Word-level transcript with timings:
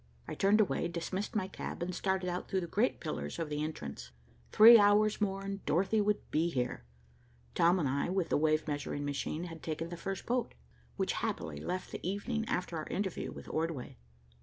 I 0.27 0.33
turned 0.33 0.59
away, 0.59 0.87
dismissed 0.87 1.35
my 1.35 1.47
cab, 1.47 1.83
and 1.83 1.93
started 1.93 2.27
out 2.27 2.49
through 2.49 2.61
the 2.61 2.65
great 2.65 2.99
pillars 2.99 3.37
of 3.37 3.49
the 3.51 3.63
entrance. 3.63 4.09
Three 4.51 4.79
hours 4.79 5.21
more 5.21 5.43
and 5.43 5.63
Dorothy 5.67 6.01
would 6.01 6.31
be 6.31 6.49
here. 6.49 6.85
Tom 7.53 7.77
and 7.77 7.87
I, 7.87 8.09
with 8.09 8.29
the 8.29 8.35
wave 8.37 8.67
measuring 8.67 9.05
machine, 9.05 9.43
had 9.43 9.61
taken 9.61 9.89
the 9.89 9.97
first 9.97 10.25
boat, 10.25 10.55
which 10.95 11.13
happily 11.13 11.59
left 11.59 11.91
the 11.91 12.01
evening 12.01 12.45
after 12.47 12.77
our 12.77 12.87
interview 12.87 13.31
with 13.31 13.47
Ordway. 13.47 13.97